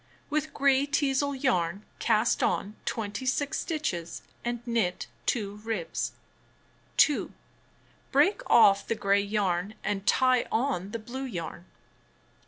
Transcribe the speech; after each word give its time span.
1. 0.29 0.29
With 0.41 0.53
gray 0.55 0.87
teazle 0.87 1.39
yarn 1.43 1.85
cast 1.99 2.41
on 2.41 2.75
26 2.85 3.55
stitches, 3.59 4.23
and 4.43 4.65
knit 4.65 5.05
2 5.27 5.57
ribs. 5.57 6.13
2. 6.97 7.31
Break 8.11 8.41
off 8.49 8.87
the 8.87 8.95
gray 8.95 9.21
yam 9.21 9.75
and 9.83 10.07
tie 10.07 10.47
on 10.51 10.89
the 10.89 10.97
blue 10.97 11.25
yam. 11.25 11.65